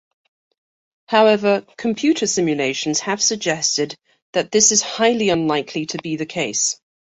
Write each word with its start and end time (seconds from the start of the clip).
However, 1.09 1.63
computer 1.77 2.25
simulations 2.25 3.01
have 3.01 3.21
suggested 3.21 3.95
that 4.33 4.51
this 4.51 4.71
is 4.71 4.81
highly 4.81 5.29
unlikely 5.29 5.85
to 5.85 5.99
be 5.99 6.15
the 6.15 6.25
case. 6.25 6.81